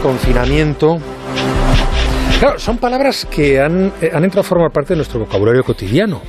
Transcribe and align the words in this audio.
confinamiento. 0.00 0.98
Claro, 2.38 2.56
son 2.60 2.78
palabras 2.78 3.26
que 3.26 3.60
han, 3.60 3.92
eh, 4.00 4.12
han 4.14 4.22
entrado 4.22 4.42
a 4.42 4.44
formar 4.44 4.70
parte 4.70 4.90
de 4.90 4.98
nuestro 4.98 5.18
vocabulario 5.18 5.64
cotidiano 5.64 6.22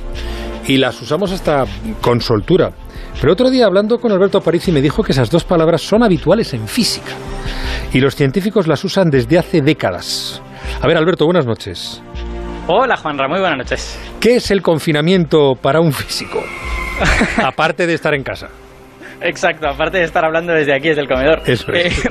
y 0.66 0.76
las 0.76 1.00
usamos 1.00 1.30
hasta 1.30 1.66
con 2.00 2.20
soltura. 2.20 2.72
Pero 3.20 3.32
otro 3.32 3.48
día 3.48 3.66
hablando 3.66 3.98
con 3.98 4.10
Alberto 4.10 4.40
Parisi 4.40 4.72
me 4.72 4.80
dijo 4.80 5.04
que 5.04 5.12
esas 5.12 5.30
dos 5.30 5.44
palabras 5.44 5.82
son 5.82 6.02
habituales 6.02 6.52
en 6.52 6.66
física 6.66 7.12
y 7.92 8.00
los 8.00 8.16
científicos 8.16 8.66
las 8.66 8.82
usan 8.82 9.08
desde 9.08 9.38
hace 9.38 9.60
décadas. 9.60 10.42
A 10.80 10.88
ver, 10.88 10.96
Alberto, 10.96 11.24
buenas 11.24 11.46
noches. 11.46 12.02
Hola, 12.66 12.96
Juanra, 12.96 13.28
muy 13.28 13.38
buenas 13.38 13.58
noches. 13.58 13.96
¿Qué 14.18 14.34
es 14.34 14.50
el 14.50 14.62
confinamiento 14.62 15.54
para 15.54 15.80
un 15.80 15.92
físico? 15.92 16.42
Aparte 17.44 17.86
de 17.86 17.94
estar 17.94 18.14
en 18.14 18.24
casa. 18.24 18.48
Exacto, 19.20 19.68
aparte 19.68 19.98
de 19.98 20.04
estar 20.04 20.24
hablando 20.24 20.54
desde 20.54 20.74
aquí, 20.74 20.88
desde 20.88 21.02
el 21.02 21.08
comedor. 21.08 21.42
Eso 21.44 21.70
es. 21.72 22.06
Eh, 22.06 22.10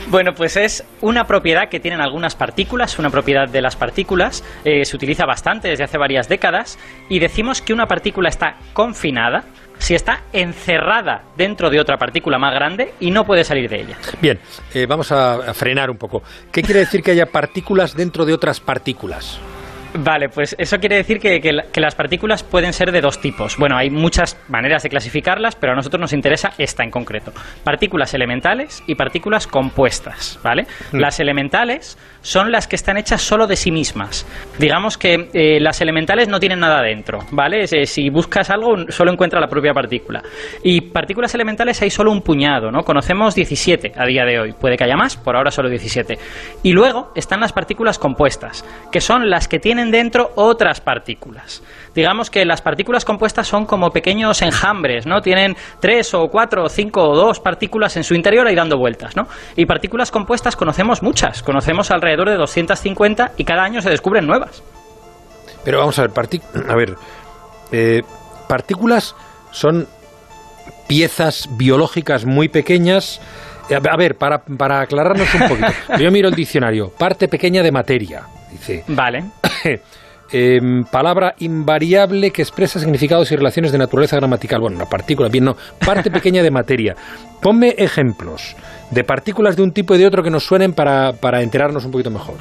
Bueno, 0.08 0.34
pues 0.34 0.56
es 0.56 0.84
una 1.00 1.26
propiedad 1.26 1.68
que 1.68 1.80
tienen 1.80 2.00
algunas 2.00 2.34
partículas, 2.34 2.98
una 2.98 3.10
propiedad 3.10 3.48
de 3.48 3.60
las 3.60 3.76
partículas, 3.76 4.44
eh, 4.64 4.84
se 4.84 4.96
utiliza 4.96 5.26
bastante 5.26 5.68
desde 5.68 5.84
hace 5.84 5.98
varias 5.98 6.28
décadas, 6.28 6.78
y 7.08 7.18
decimos 7.18 7.60
que 7.60 7.72
una 7.72 7.86
partícula 7.86 8.28
está 8.28 8.56
confinada 8.72 9.44
si 9.78 9.94
está 9.94 10.22
encerrada 10.32 11.22
dentro 11.36 11.68
de 11.70 11.80
otra 11.80 11.98
partícula 11.98 12.38
más 12.38 12.54
grande 12.54 12.94
y 12.98 13.10
no 13.10 13.24
puede 13.24 13.44
salir 13.44 13.68
de 13.68 13.80
ella. 13.82 13.98
Bien, 14.22 14.38
eh, 14.72 14.86
vamos 14.86 15.12
a, 15.12 15.34
a 15.34 15.54
frenar 15.54 15.90
un 15.90 15.98
poco. 15.98 16.22
¿Qué 16.50 16.62
quiere 16.62 16.80
decir 16.80 17.02
que 17.02 17.10
haya 17.10 17.26
partículas 17.26 17.94
dentro 17.94 18.24
de 18.24 18.32
otras 18.32 18.60
partículas? 18.60 19.38
Vale, 19.98 20.28
pues 20.28 20.54
eso 20.58 20.78
quiere 20.78 20.96
decir 20.96 21.18
que, 21.18 21.40
que 21.40 21.52
la- 21.52 21.62
que 21.64 21.80
las 21.80 21.94
partículas 21.94 22.42
pueden 22.42 22.72
ser 22.72 22.92
de 22.92 23.00
dos 23.00 23.20
tipos. 23.20 23.56
Bueno, 23.56 23.76
hay 23.76 23.88
muchas 23.90 24.36
maneras 24.48 24.82
de 24.82 24.88
clasificarlas, 24.90 25.56
pero 25.56 25.72
a 25.72 25.76
nosotros 25.76 26.00
nos 26.00 26.12
interesa 26.12 26.52
esta 26.58 26.82
en 26.84 26.90
concreto. 26.90 27.32
Partículas 27.64 28.12
elementales 28.14 28.82
y 28.86 28.94
partículas 28.94 29.46
compuestas, 29.46 30.38
¿vale? 30.42 30.66
Mm. 30.92 30.96
Las 30.98 31.20
elementales 31.20 31.98
son 32.22 32.50
las 32.52 32.66
que 32.66 32.76
están 32.76 32.96
hechas 32.96 33.22
solo 33.22 33.46
de 33.46 33.56
sí 33.56 33.70
mismas. 33.70 34.26
Digamos 34.58 34.98
que 34.98 35.28
eh, 35.32 35.60
las 35.60 35.80
elementales 35.80 36.28
no 36.28 36.40
tienen 36.40 36.60
nada 36.60 36.82
dentro, 36.82 37.20
¿vale? 37.30 37.62
Es, 37.62 37.72
eh, 37.72 37.86
si 37.86 38.10
buscas 38.10 38.50
algo, 38.50 38.74
solo 38.90 39.12
encuentra 39.12 39.40
la 39.40 39.46
propia 39.48 39.72
partícula. 39.72 40.22
Y 40.62 40.80
partículas 40.80 41.34
elementales 41.34 41.80
hay 41.82 41.90
solo 41.90 42.10
un 42.10 42.22
puñado, 42.22 42.70
¿no? 42.70 42.82
Conocemos 42.82 43.34
17 43.34 43.92
a 43.96 44.04
día 44.06 44.24
de 44.24 44.40
hoy. 44.40 44.52
Puede 44.52 44.76
que 44.76 44.84
haya 44.84 44.96
más, 44.96 45.16
por 45.16 45.36
ahora 45.36 45.50
solo 45.50 45.68
17. 45.68 46.18
Y 46.64 46.72
luego 46.72 47.12
están 47.14 47.40
las 47.40 47.52
partículas 47.52 47.98
compuestas, 47.98 48.64
que 48.90 49.00
son 49.00 49.30
las 49.30 49.46
que 49.48 49.58
tienen 49.60 49.85
dentro 49.90 50.32
otras 50.36 50.80
partículas. 50.80 51.62
Digamos 51.94 52.30
que 52.30 52.44
las 52.44 52.60
partículas 52.62 53.04
compuestas 53.04 53.46
son 53.48 53.64
como 53.66 53.90
pequeños 53.90 54.42
enjambres, 54.42 55.06
¿no? 55.06 55.22
Tienen 55.22 55.56
tres 55.80 56.12
o 56.14 56.28
cuatro 56.28 56.64
o 56.64 56.68
cinco 56.68 57.02
o 57.08 57.16
dos 57.16 57.40
partículas 57.40 57.96
en 57.96 58.04
su 58.04 58.14
interior 58.14 58.46
ahí 58.46 58.54
dando 58.54 58.76
vueltas, 58.78 59.16
¿no? 59.16 59.26
Y 59.56 59.66
partículas 59.66 60.10
compuestas 60.10 60.56
conocemos 60.56 61.02
muchas, 61.02 61.42
conocemos 61.42 61.90
alrededor 61.90 62.28
de 62.30 62.36
250 62.36 63.32
y 63.36 63.44
cada 63.44 63.62
año 63.64 63.80
se 63.80 63.90
descubren 63.90 64.26
nuevas. 64.26 64.62
Pero 65.64 65.78
vamos 65.78 65.98
a 65.98 66.02
ver, 66.02 66.10
parti- 66.12 66.42
a 66.68 66.74
ver, 66.74 66.94
eh, 67.72 68.02
partículas 68.48 69.14
son 69.50 69.88
piezas 70.86 71.48
biológicas 71.52 72.24
muy 72.24 72.48
pequeñas. 72.48 73.20
Eh, 73.68 73.74
a 73.74 73.96
ver, 73.96 74.16
para, 74.16 74.42
para 74.44 74.80
aclararnos 74.80 75.32
un 75.34 75.48
poquito, 75.48 75.72
yo 75.98 76.10
miro 76.12 76.28
el 76.28 76.34
diccionario, 76.34 76.90
parte 76.90 77.26
pequeña 77.26 77.62
de 77.62 77.72
materia, 77.72 78.22
dice. 78.52 78.84
Vale. 78.86 79.24
Em, 80.32 80.82
palabra 80.90 81.34
invariable 81.38 82.32
que 82.32 82.42
expresa 82.42 82.80
significados 82.80 83.30
y 83.30 83.36
relaciones 83.36 83.70
de 83.70 83.78
naturaleza 83.78 84.16
gramatical. 84.16 84.60
Bueno, 84.60 84.76
una 84.76 84.86
partícula, 84.86 85.28
bien, 85.28 85.44
no. 85.44 85.56
Parte 85.84 86.10
pequeña 86.10 86.42
de 86.42 86.50
materia. 86.50 86.96
Ponme 87.40 87.74
ejemplos 87.78 88.56
de 88.90 89.04
partículas 89.04 89.56
de 89.56 89.62
un 89.62 89.72
tipo 89.72 89.94
y 89.94 89.98
de 89.98 90.06
otro 90.06 90.22
que 90.22 90.30
nos 90.30 90.44
suenen 90.44 90.72
para, 90.72 91.12
para 91.12 91.42
enterarnos 91.42 91.84
un 91.84 91.92
poquito 91.92 92.10
mejor. 92.10 92.36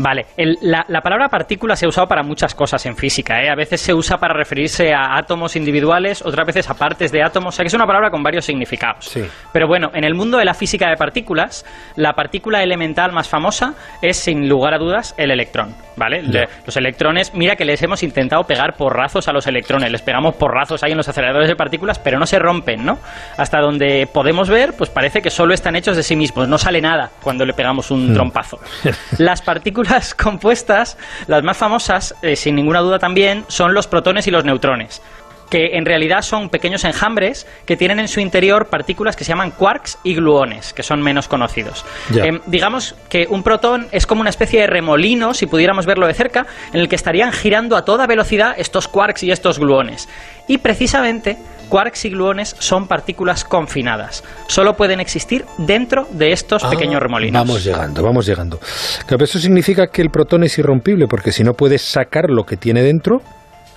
Vale, 0.00 0.26
el- 0.36 0.56
la, 0.62 0.84
la 0.88 1.00
palabra 1.00 1.28
partícula 1.28 1.76
se 1.76 1.84
ha 1.84 1.88
usado 1.88 2.06
para 2.06 2.22
muchas 2.22 2.54
cosas 2.54 2.86
en 2.86 2.96
física. 2.96 3.42
¿eh? 3.42 3.50
A 3.50 3.54
veces 3.54 3.80
se 3.80 3.92
usa 3.92 4.16
para 4.16 4.32
referirse 4.32 4.94
a 4.94 5.16
átomos 5.16 5.56
individuales, 5.56 6.22
otras 6.24 6.46
veces 6.46 6.70
a 6.70 6.74
partes 6.74 7.12
de 7.12 7.22
átomos. 7.22 7.54
O 7.54 7.56
sea 7.56 7.64
que 7.64 7.68
es 7.68 7.74
una 7.74 7.86
palabra 7.86 8.10
con 8.10 8.22
varios 8.22 8.44
significados. 8.44 9.06
Sí. 9.06 9.24
Pero 9.52 9.66
bueno, 9.66 9.90
en 9.94 10.04
el 10.04 10.14
mundo 10.14 10.38
de 10.38 10.44
la 10.44 10.54
física 10.54 10.88
de 10.88 10.96
partículas, 10.96 11.66
la 11.96 12.12
partícula 12.14 12.62
elemental 12.62 13.12
más 13.12 13.28
famosa 13.28 13.74
es, 14.00 14.16
sin 14.16 14.48
lugar 14.48 14.74
a 14.74 14.78
dudas, 14.78 15.14
el 15.18 15.30
electrón. 15.30 15.74
¿Vale? 15.96 16.22
Los 16.64 16.76
electrones, 16.76 17.34
mira 17.34 17.56
que 17.56 17.64
les 17.64 17.82
hemos 17.82 18.04
intentado 18.04 18.44
pegar 18.44 18.76
porrazos 18.76 19.26
a 19.26 19.32
los 19.32 19.48
electrones. 19.48 19.90
Les 19.90 20.00
pegamos 20.00 20.36
porrazos 20.36 20.84
ahí 20.84 20.92
en 20.92 20.96
los 20.96 21.08
aceleradores 21.08 21.48
de 21.48 21.56
partículas, 21.56 21.98
pero 21.98 22.20
no 22.20 22.26
se 22.26 22.38
rompen, 22.38 22.84
¿no? 22.84 22.98
Hasta 23.36 23.58
donde 23.60 24.06
podemos 24.06 24.48
ver, 24.48 24.74
pues 24.78 24.90
parece 24.90 25.20
que 25.20 25.30
solo 25.30 25.54
están 25.54 25.74
hechos 25.74 25.96
de 25.96 26.04
sí 26.04 26.14
mismos. 26.14 26.46
No 26.46 26.56
sale 26.56 26.80
nada 26.80 27.10
cuando 27.20 27.44
le 27.44 27.52
pegamos 27.52 27.90
un 27.90 28.14
trompazo. 28.14 28.60
Las 29.18 29.42
partículas 29.42 29.87
compuestas, 30.14 30.96
las 31.26 31.42
más 31.42 31.56
famosas, 31.56 32.14
eh, 32.22 32.36
sin 32.36 32.54
ninguna 32.54 32.80
duda 32.80 32.98
también, 32.98 33.44
son 33.48 33.74
los 33.74 33.86
protones 33.86 34.26
y 34.26 34.30
los 34.30 34.44
neutrones 34.44 35.02
que 35.48 35.76
en 35.76 35.86
realidad 35.86 36.22
son 36.22 36.50
pequeños 36.50 36.84
enjambres 36.84 37.46
que 37.64 37.76
tienen 37.76 37.98
en 37.98 38.08
su 38.08 38.20
interior 38.20 38.66
partículas 38.66 39.16
que 39.16 39.24
se 39.24 39.30
llaman 39.30 39.50
quarks 39.50 39.98
y 40.04 40.14
gluones, 40.14 40.72
que 40.72 40.82
son 40.82 41.02
menos 41.02 41.28
conocidos. 41.28 41.84
Em, 42.14 42.40
digamos 42.46 42.94
que 43.08 43.26
un 43.28 43.42
protón 43.42 43.88
es 43.92 44.06
como 44.06 44.20
una 44.20 44.30
especie 44.30 44.60
de 44.60 44.66
remolino, 44.66 45.34
si 45.34 45.46
pudiéramos 45.46 45.86
verlo 45.86 46.06
de 46.06 46.14
cerca, 46.14 46.46
en 46.72 46.80
el 46.80 46.88
que 46.88 46.96
estarían 46.96 47.32
girando 47.32 47.76
a 47.76 47.84
toda 47.84 48.06
velocidad 48.06 48.54
estos 48.58 48.88
quarks 48.88 49.22
y 49.22 49.30
estos 49.30 49.58
gluones. 49.58 50.08
Y 50.46 50.58
precisamente 50.58 51.38
quarks 51.68 52.04
y 52.06 52.10
gluones 52.10 52.56
son 52.58 52.86
partículas 52.88 53.44
confinadas. 53.44 54.24
Solo 54.48 54.76
pueden 54.76 55.00
existir 55.00 55.44
dentro 55.58 56.06
de 56.10 56.32
estos 56.32 56.64
pequeños 56.64 56.96
Ah, 56.96 57.00
remolinos. 57.00 57.46
Vamos 57.46 57.64
llegando, 57.64 58.02
vamos 58.02 58.26
llegando. 58.26 58.58
Pero 59.06 59.24
eso 59.24 59.38
significa 59.38 59.88
que 59.88 60.02
el 60.02 60.10
protón 60.10 60.44
es 60.44 60.58
irrompible, 60.58 61.06
porque 61.06 61.32
si 61.32 61.44
no 61.44 61.54
puedes 61.54 61.82
sacar 61.82 62.30
lo 62.30 62.44
que 62.44 62.56
tiene 62.56 62.82
dentro, 62.82 63.22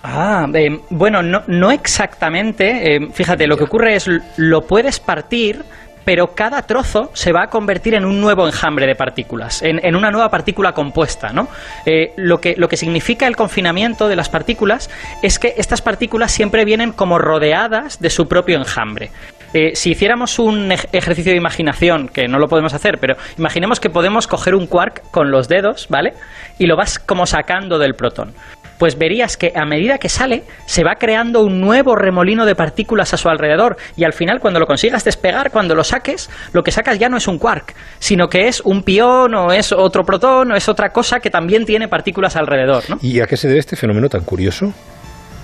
Ah, 0.04 0.48
eh, 0.56 0.80
bueno, 0.90 1.22
no, 1.22 1.44
no 1.46 1.70
exactamente. 1.72 2.96
Eh, 2.96 3.10
fíjate, 3.14 3.46
lo 3.46 3.56
que 3.56 3.66
ocurre 3.66 3.96
es 3.96 4.10
lo 4.38 4.62
puedes 4.66 5.00
partir, 5.00 5.64
pero 6.04 6.34
cada 6.36 6.62
trozo 6.64 7.12
se 7.14 7.32
va 7.32 7.44
a 7.44 7.48
convertir 7.50 7.94
en 7.94 8.06
un 8.06 8.20
nuevo 8.20 8.48
enjambre 8.48 8.88
de 8.88 8.96
partículas, 8.96 9.62
en, 9.62 9.80
en 9.86 9.96
una 9.96 10.12
nueva 10.12 10.30
partícula 10.30 10.74
compuesta, 10.74 11.32
¿no? 11.32 11.48
Eh, 11.86 12.14
lo, 12.18 12.40
que, 12.42 12.56
lo 12.58 12.68
que 12.68 12.78
significa 12.78 13.28
el 13.28 13.36
confinamiento 13.36 14.08
de 14.08 14.16
las 14.16 14.30
partículas 14.30 14.90
es 15.22 15.40
que 15.40 15.54
estas 15.58 15.82
partículas 15.82 16.32
siempre 16.32 16.66
vienen 16.66 16.92
como 16.92 17.18
rodeadas 17.20 18.00
de 18.00 18.10
su 18.10 18.28
propio 18.28 18.58
enjambre. 18.58 19.12
Eh, 19.54 19.76
si 19.76 19.92
hiciéramos 19.92 20.40
un 20.40 20.72
ej- 20.72 20.88
ejercicio 20.94 21.34
de 21.34 21.38
imaginación, 21.38 22.08
que 22.08 22.28
no 22.28 22.40
lo 22.40 22.48
podemos 22.48 22.74
hacer, 22.74 23.00
pero 23.00 23.16
imaginemos 23.38 23.80
que 23.82 23.90
podemos 23.90 24.26
coger 24.26 24.56
un 24.56 24.66
quark 24.66 25.04
con 25.12 25.30
los 25.30 25.50
dedos, 25.50 25.88
¿vale? 25.90 26.14
Y 26.58 26.68
lo 26.68 26.78
vas 26.78 27.00
como 27.00 27.26
sacando 27.26 27.78
del 27.78 27.94
protón 27.96 28.34
pues 28.82 28.98
verías 28.98 29.38
que 29.38 29.54
a 29.56 29.64
medida 29.64 30.00
que 30.00 30.10
sale 30.10 30.42
se 30.66 30.84
va 30.84 30.96
creando 30.96 31.44
un 31.44 31.62
nuevo 31.62 31.96
remolino 31.96 32.48
de 32.48 32.56
partículas 32.56 33.14
a 33.14 33.18
su 33.18 33.30
alrededor 33.30 33.78
y 33.96 34.06
al 34.06 34.14
final 34.14 34.40
cuando 34.40 34.60
lo 34.60 34.66
consigas 34.66 35.04
despegar, 35.04 35.52
cuando 35.52 35.76
lo 35.76 35.84
saques, 35.84 36.32
lo 36.52 36.64
que 36.64 36.72
sacas 36.72 36.98
ya 36.98 37.08
no 37.08 37.18
es 37.18 37.28
un 37.28 37.38
quark, 37.38 37.76
sino 38.00 38.28
que 38.28 38.48
es 38.48 38.60
un 38.62 38.82
pión 38.82 39.36
o 39.36 39.52
es 39.52 39.72
otro 39.72 40.02
protón 40.04 40.52
o 40.52 40.56
es 40.56 40.68
otra 40.68 40.90
cosa 40.90 41.20
que 41.20 41.30
también 41.30 41.64
tiene 41.64 41.90
partículas 41.90 42.36
alrededor, 42.36 42.90
¿no? 42.90 42.98
¿y 43.04 43.20
a 43.20 43.28
qué 43.28 43.38
se 43.38 43.50
debe 43.50 43.60
este 43.60 43.76
fenómeno 43.76 44.10
tan 44.10 44.24
curioso? 44.24 44.74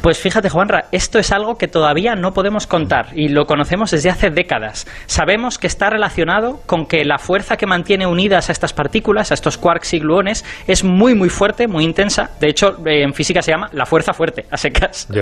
Pues 0.07 0.19
fíjate, 0.19 0.49
Juanra, 0.49 0.85
esto 0.93 1.19
es 1.19 1.33
algo 1.33 1.57
que 1.57 1.67
todavía 1.67 2.15
no 2.15 2.31
podemos 2.33 2.65
contar 2.65 3.07
y 3.13 3.27
lo 3.27 3.45
conocemos 3.45 3.91
desde 3.91 4.09
hace 4.09 4.29
décadas. 4.29 4.87
Sabemos 5.05 5.57
que 5.57 5.67
está 5.67 5.89
relacionado 5.89 6.61
con 6.65 6.85
que 6.85 7.03
la 7.03 7.17
fuerza 7.17 7.57
que 7.57 7.65
mantiene 7.65 8.07
unidas 8.07 8.47
a 8.47 8.53
estas 8.53 8.71
partículas, 8.71 9.31
a 9.31 9.33
estos 9.33 9.57
quarks 9.57 9.95
y 9.95 9.99
gluones, 9.99 10.45
es 10.65 10.85
muy, 10.85 11.13
muy 11.13 11.27
fuerte, 11.27 11.67
muy 11.67 11.83
intensa. 11.83 12.29
De 12.39 12.47
hecho, 12.47 12.77
eh, 12.87 13.01
en 13.03 13.13
física 13.13 13.41
se 13.41 13.51
llama 13.51 13.69
la 13.73 13.85
fuerza 13.85 14.13
fuerte, 14.13 14.45
a 14.49 14.55
secas. 14.55 15.09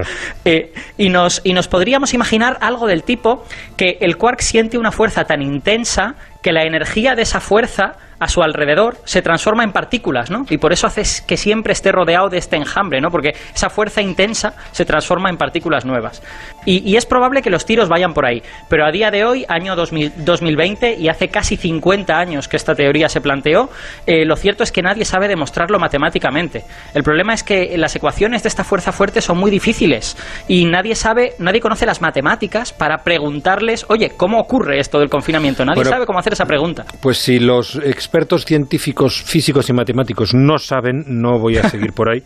Eh, 0.46 0.72
y, 0.98 1.10
nos, 1.10 1.42
y 1.44 1.54
nos 1.54 1.68
podríamos 1.68 2.14
imaginar 2.14 2.60
algo 2.62 2.86
del 2.86 3.02
tipo 3.02 3.44
que 3.78 3.98
el 4.02 4.18
quark 4.18 4.42
siente 4.42 4.78
una 4.78 4.92
fuerza 4.92 5.24
tan 5.24 5.42
intensa 5.42 6.14
que 6.44 6.52
la 6.52 6.62
energía 6.62 7.16
de 7.16 7.24
esa 7.24 7.40
fuerza 7.40 7.96
a 8.20 8.28
su 8.28 8.42
alrededor 8.42 8.98
se 9.06 9.22
transforma 9.22 9.64
en 9.64 9.72
partículas, 9.72 10.32
¿no? 10.32 10.46
Y 10.50 10.58
por 10.58 10.74
eso 10.74 10.88
hace 10.88 11.04
que 11.26 11.38
siempre 11.38 11.74
esté 11.74 11.92
rodeado 11.92 12.30
de 12.30 12.38
este 12.38 12.56
enjambre, 12.56 13.02
¿no? 13.02 13.10
Porque 13.10 13.36
esa 13.54 13.70
fuerza 13.70 14.02
intensa 14.02 14.54
se 14.72 14.86
transforma 14.86 15.30
en 15.30 15.38
partículas 15.38 15.86
nuevas. 15.86 16.22
Y, 16.66 16.90
y 16.90 16.96
es 16.96 17.06
probable 17.06 17.42
que 17.42 17.50
los 17.50 17.66
tiros 17.66 17.90
vayan 17.90 18.14
por 18.14 18.26
ahí. 18.26 18.42
Pero 18.70 18.86
a 18.86 18.92
día 18.92 19.12
de 19.12 19.26
hoy, 19.26 19.46
año 19.48 19.76
2000 19.76 20.06
2020, 20.26 20.96
y 21.00 21.10
hace 21.10 21.30
casi 21.30 21.58
50 21.58 22.18
años 22.18 22.48
que 22.48 22.58
esta 22.58 22.76
teoría 22.76 23.10
se 23.10 23.22
planteó, 23.22 23.70
eh, 24.06 24.26
lo 24.26 24.36
cierto 24.36 24.64
es 24.64 24.72
que 24.72 24.82
nadie 24.82 25.06
sabe 25.06 25.28
demostrarlo 25.28 25.80
matemáticamente. 25.80 26.64
El 26.94 27.04
problema 27.04 27.34
es 27.34 27.44
que 27.44 27.78
las 27.78 27.96
ecuaciones 27.96 28.44
de 28.44 28.50
esta 28.50 28.64
fuerza 28.64 28.92
fuerte 28.92 29.22
son 29.22 29.38
muy 29.38 29.52
difíciles 29.52 30.18
y 30.48 30.66
nadie 30.66 30.96
sabe, 30.96 31.34
nadie 31.40 31.60
conoce 31.60 31.86
las 31.86 32.02
matemáticas 32.02 32.74
para 32.74 33.00
preguntarles, 33.00 33.86
oye, 33.90 34.12
¿cómo 34.16 34.40
ocurre 34.40 34.80
esto 34.80 35.00
del 35.00 35.10
confinamiento? 35.10 35.66
Nadie 35.66 35.78
Bueno, 35.78 35.90
sabe 35.90 36.06
cómo 36.06 36.20
hacer 36.20 36.34
esa 36.34 36.46
pregunta. 36.46 36.86
Pues 37.02 37.18
si 37.18 37.40
los 37.40 37.76
expertos 38.06 38.46
científicos, 38.46 39.22
físicos 39.22 39.70
y 39.70 39.74
matemáticos 39.74 40.34
no 40.34 40.58
saben, 40.60 41.04
no 41.08 41.40
voy 41.40 41.58
a 41.58 41.70
seguir 41.70 41.94
por 41.94 42.10
ahí. 42.10 42.24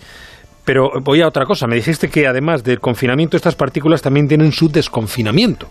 Pero 0.66 0.92
voy 1.02 1.22
a 1.22 1.28
otra 1.28 1.46
cosa. 1.46 1.66
Me 1.68 1.76
dijiste 1.76 2.10
que 2.10 2.28
además 2.28 2.64
del 2.64 2.80
confinamiento, 2.80 3.38
estas 3.38 3.56
partículas 3.56 4.02
también 4.02 4.28
tienen 4.28 4.52
su 4.52 4.70
desconfinamiento. 4.70 5.68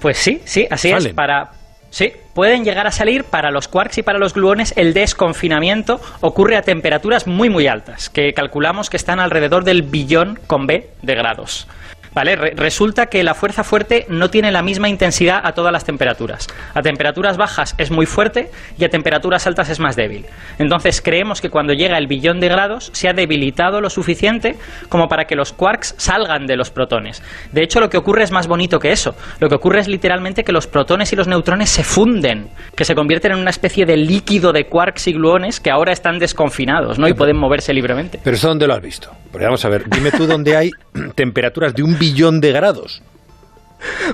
Pues 0.00 0.18
sí, 0.18 0.42
sí, 0.44 0.66
así 0.70 0.90
Salen. 0.90 1.08
es. 1.08 1.14
Para, 1.14 1.52
Sí, 1.90 2.12
pueden 2.34 2.64
llegar 2.64 2.86
a 2.86 2.90
salir 2.90 3.24
para 3.24 3.50
los 3.50 3.66
quarks 3.66 3.98
y 3.98 4.02
para 4.02 4.18
los 4.18 4.34
gluones. 4.34 4.74
El 4.76 4.92
desconfinamiento 4.92 6.00
ocurre 6.20 6.56
a 6.56 6.62
temperaturas 6.62 7.26
muy 7.26 7.48
muy 7.48 7.66
altas, 7.66 8.10
que 8.10 8.32
calculamos 8.34 8.90
que 8.90 8.98
están 8.98 9.20
alrededor 9.20 9.64
del 9.64 9.82
billón 9.82 10.38
con 10.46 10.66
B 10.66 10.90
de 11.02 11.14
grados. 11.14 11.66
¿Vale? 12.14 12.36
resulta 12.36 13.06
que 13.06 13.22
la 13.22 13.34
fuerza 13.34 13.64
fuerte 13.64 14.06
no 14.08 14.30
tiene 14.30 14.50
la 14.50 14.62
misma 14.62 14.88
intensidad 14.88 15.40
a 15.44 15.52
todas 15.52 15.72
las 15.72 15.84
temperaturas. 15.84 16.46
A 16.74 16.82
temperaturas 16.82 17.36
bajas 17.36 17.74
es 17.78 17.90
muy 17.90 18.06
fuerte 18.06 18.50
y 18.78 18.84
a 18.84 18.88
temperaturas 18.88 19.46
altas 19.46 19.68
es 19.70 19.80
más 19.80 19.96
débil. 19.96 20.26
Entonces 20.58 21.00
creemos 21.00 21.40
que 21.40 21.50
cuando 21.50 21.72
llega 21.72 21.98
el 21.98 22.06
billón 22.06 22.40
de 22.40 22.48
grados 22.48 22.90
se 22.92 23.08
ha 23.08 23.12
debilitado 23.12 23.80
lo 23.80 23.90
suficiente 23.90 24.56
como 24.88 25.08
para 25.08 25.26
que 25.26 25.36
los 25.36 25.52
quarks 25.52 25.94
salgan 25.98 26.46
de 26.46 26.56
los 26.56 26.70
protones. 26.70 27.22
De 27.52 27.62
hecho, 27.62 27.80
lo 27.80 27.90
que 27.90 27.96
ocurre 27.96 28.24
es 28.24 28.30
más 28.30 28.46
bonito 28.46 28.78
que 28.78 28.92
eso. 28.92 29.14
Lo 29.40 29.48
que 29.48 29.54
ocurre 29.54 29.80
es 29.80 29.88
literalmente 29.88 30.44
que 30.44 30.52
los 30.52 30.66
protones 30.66 31.12
y 31.12 31.16
los 31.16 31.28
neutrones 31.28 31.70
se 31.70 31.84
funden, 31.84 32.48
que 32.74 32.84
se 32.84 32.94
convierten 32.94 33.32
en 33.32 33.38
una 33.38 33.50
especie 33.50 33.86
de 33.86 33.96
líquido 33.96 34.52
de 34.52 34.66
quarks 34.66 35.08
y 35.08 35.12
gluones 35.12 35.60
que 35.60 35.70
ahora 35.70 35.92
están 35.92 36.18
desconfinados 36.18 36.98
¿no? 36.98 37.08
y 37.08 37.14
pueden 37.14 37.36
moverse 37.36 37.72
libremente. 37.72 38.20
Pero 38.22 38.36
eso 38.36 38.48
dónde 38.48 38.66
lo 38.66 38.74
has 38.74 38.82
visto? 38.82 39.10
Porque 39.30 39.44
vamos 39.44 39.64
a 39.64 39.68
ver, 39.68 39.88
dime 39.88 40.10
tú 40.10 40.26
dónde 40.26 40.56
hay 40.56 40.70
temperaturas 41.14 41.74
de 41.74 41.82
un 41.82 41.98
billón 41.98 42.07
de 42.14 42.52
grados. 42.52 43.02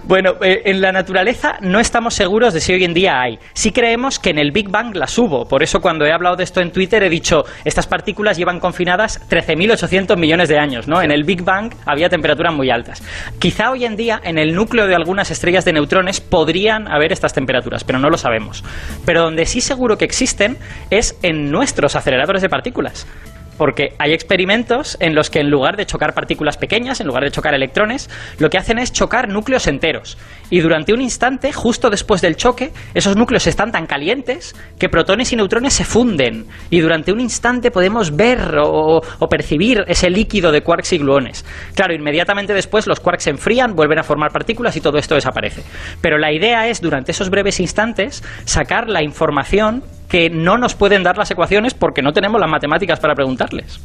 Bueno, 0.02 0.34
eh, 0.42 0.62
en 0.66 0.80
la 0.80 0.92
naturaleza 0.92 1.56
no 1.60 1.80
estamos 1.80 2.14
seguros 2.14 2.52
de 2.52 2.60
si 2.60 2.72
hoy 2.72 2.84
en 2.84 2.92
día 2.92 3.20
hay. 3.20 3.38
Sí 3.54 3.72
creemos 3.72 4.18
que 4.18 4.30
en 4.30 4.38
el 4.38 4.52
Big 4.52 4.68
Bang 4.68 4.94
las 4.94 5.16
hubo. 5.16 5.46
Por 5.48 5.62
eso 5.62 5.80
cuando 5.80 6.04
he 6.04 6.12
hablado 6.12 6.36
de 6.36 6.44
esto 6.44 6.60
en 6.60 6.70
Twitter 6.70 7.02
he 7.02 7.08
dicho, 7.08 7.44
estas 7.64 7.86
partículas 7.86 8.36
llevan 8.36 8.60
confinadas 8.60 9.20
13.800 9.30 10.16
millones 10.18 10.48
de 10.48 10.58
años, 10.58 10.86
¿no? 10.86 11.00
En 11.00 11.10
el 11.10 11.24
Big 11.24 11.42
Bang 11.42 11.72
había 11.86 12.08
temperaturas 12.08 12.54
muy 12.54 12.70
altas. 12.70 13.02
Quizá 13.38 13.70
hoy 13.70 13.84
en 13.84 13.96
día 13.96 14.20
en 14.22 14.38
el 14.38 14.54
núcleo 14.54 14.86
de 14.86 14.94
algunas 14.94 15.30
estrellas 15.30 15.64
de 15.64 15.72
neutrones 15.72 16.20
podrían 16.20 16.86
haber 16.88 17.12
estas 17.12 17.32
temperaturas, 17.32 17.84
pero 17.84 17.98
no 17.98 18.10
lo 18.10 18.18
sabemos. 18.18 18.64
Pero 19.06 19.22
donde 19.22 19.46
sí 19.46 19.60
seguro 19.60 19.96
que 19.96 20.04
existen 20.04 20.58
es 20.90 21.16
en 21.22 21.50
nuestros 21.50 21.96
aceleradores 21.96 22.42
de 22.42 22.48
partículas. 22.50 23.06
Porque 23.56 23.94
hay 23.98 24.12
experimentos 24.12 24.96
en 25.00 25.14
los 25.14 25.30
que 25.30 25.40
en 25.40 25.50
lugar 25.50 25.76
de 25.76 25.86
chocar 25.86 26.14
partículas 26.14 26.56
pequeñas, 26.56 27.00
en 27.00 27.06
lugar 27.06 27.24
de 27.24 27.30
chocar 27.30 27.54
electrones, 27.54 28.10
lo 28.38 28.50
que 28.50 28.58
hacen 28.58 28.78
es 28.78 28.92
chocar 28.92 29.28
núcleos 29.28 29.66
enteros. 29.66 30.18
Y 30.50 30.60
durante 30.60 30.92
un 30.92 31.00
instante, 31.00 31.52
justo 31.52 31.90
después 31.90 32.20
del 32.20 32.36
choque, 32.36 32.72
esos 32.94 33.16
núcleos 33.16 33.46
están 33.46 33.72
tan 33.72 33.86
calientes 33.86 34.54
que 34.78 34.88
protones 34.88 35.32
y 35.32 35.36
neutrones 35.36 35.72
se 35.72 35.84
funden. 35.84 36.46
Y 36.70 36.80
durante 36.80 37.12
un 37.12 37.20
instante 37.20 37.70
podemos 37.70 38.14
ver 38.14 38.56
o, 38.60 39.00
percibir 39.28 39.84
ese 39.88 40.10
líquido 40.10 40.52
de 40.52 40.62
quarks 40.62 40.92
y 40.92 40.98
gluones. 40.98 41.44
Claro, 41.74 41.94
inmediatamente 41.94 42.54
después 42.54 42.86
los 42.86 43.00
quarks 43.00 43.24
se 43.24 43.30
enfrían, 43.30 43.74
vuelven 43.74 43.98
a 43.98 44.02
formar 44.02 44.30
partículas 44.30 44.76
y 44.76 44.80
todo 44.80 44.98
esto 44.98 45.14
desaparece. 45.14 45.62
Pero 46.00 46.18
la 46.18 46.32
idea 46.32 46.68
es, 46.68 46.80
durante 46.80 47.12
esos 47.12 47.30
breves 47.30 47.60
instantes, 47.60 48.22
sacar 48.44 48.88
la 48.88 49.02
información 49.02 49.82
que 50.14 50.30
no 50.30 50.58
nos 50.58 50.76
pueden 50.76 51.02
dar 51.02 51.18
las 51.18 51.28
ecuaciones 51.32 51.74
porque 51.74 52.00
no 52.00 52.12
tenemos 52.12 52.40
las 52.40 52.48
matemáticas 52.48 53.00
para 53.00 53.16
preguntarles. 53.16 53.80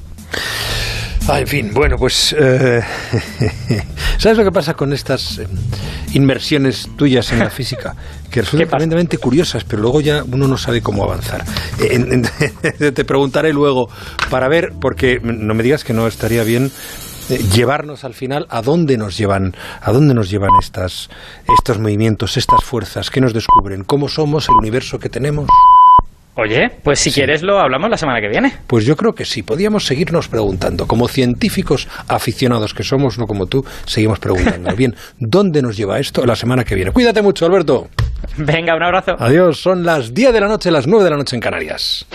Ah, 1.28 1.40
en 1.40 1.48
fin, 1.48 1.72
bueno, 1.74 1.96
pues 1.98 2.36
eh, 2.38 2.84
¿sabes 4.20 4.38
lo 4.38 4.44
que 4.44 4.52
pasa 4.52 4.76
con 4.76 4.94
estas 4.94 5.40
eh, 5.40 5.48
inmersiones 6.14 6.88
tuyas 6.96 7.32
en 7.32 7.40
la 7.40 7.50
física? 7.50 7.96
Que 8.30 8.42
resultan 8.42 8.68
tremendamente 8.70 9.18
curiosas, 9.18 9.64
pero 9.64 9.82
luego 9.82 10.02
ya 10.02 10.24
uno 10.24 10.48
no 10.48 10.56
sabe 10.56 10.84
cómo 10.84 11.04
avanzar. 11.04 11.44
Eh, 11.82 12.92
te 12.94 13.04
preguntaré 13.06 13.52
luego 13.52 13.90
para 14.30 14.48
ver, 14.48 14.74
porque 14.80 15.20
no 15.20 15.56
me 15.56 15.64
digas 15.64 15.84
que 15.84 15.94
no 15.94 16.06
estaría 16.06 16.44
bien 16.44 16.72
llevarnos 17.56 18.04
al 18.04 18.14
final 18.14 18.46
a 18.50 18.62
dónde 18.62 18.98
nos 18.98 19.18
llevan, 19.18 19.56
a 19.82 19.92
dónde 19.92 20.14
nos 20.14 20.30
llevan 20.30 20.52
estas, 20.60 21.10
estos 21.58 21.80
movimientos, 21.80 22.38
estas 22.38 22.64
fuerzas, 22.64 23.10
qué 23.10 23.20
nos 23.20 23.34
descubren, 23.34 23.84
cómo 23.84 24.08
somos, 24.10 24.48
el 24.48 24.56
universo 24.56 25.00
que 25.00 25.10
tenemos. 25.10 25.48
Oye, 26.36 26.72
pues 26.84 27.00
si 27.00 27.12
quieres 27.12 27.42
lo 27.42 27.60
hablamos 27.60 27.90
la 27.90 27.98
semana 27.98 28.22
que 28.22 28.30
viene. 28.30 28.54
Pues 28.68 28.86
yo 28.86 28.96
creo 28.96 29.14
que 29.14 29.26
sí, 29.26 29.44
podíamos 29.44 29.86
seguirnos 29.86 30.28
preguntando. 30.28 30.88
Como 30.88 31.08
científicos 31.08 31.88
aficionados 32.08 32.74
que 32.74 32.84
somos, 32.84 33.18
no 33.18 33.28
como 33.28 33.48
tú, 33.48 33.66
seguimos 33.86 34.20
preguntando. 34.20 34.74
Bien, 34.78 34.96
¿dónde 35.18 35.62
nos 35.62 35.76
lleva 35.76 36.00
esto 36.00 36.26
la 36.26 36.36
semana 36.36 36.64
que 36.64 36.76
viene? 36.76 36.92
Cuídate 36.92 37.22
mucho, 37.22 37.46
Alberto. 37.46 37.90
Venga, 38.38 38.76
un 38.76 38.84
abrazo. 38.84 39.16
Adiós, 39.20 39.60
son 39.60 39.84
las 39.84 40.14
10 40.14 40.34
de 40.34 40.40
la 40.40 40.48
noche, 40.48 40.72
las 40.72 40.88
9 40.88 41.04
de 41.04 41.10
la 41.10 41.18
noche 41.18 41.36
en 41.36 41.42
Canarias. 41.42 42.06